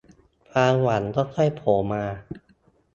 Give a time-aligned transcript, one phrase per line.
[0.49, 2.03] ความหวังค่อยค่อยโผล่มา